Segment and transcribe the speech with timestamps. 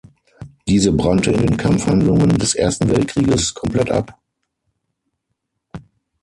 [0.67, 4.17] Diese brannte in den Kampfhandlungen des Ersten Weltkrieges komplett ab.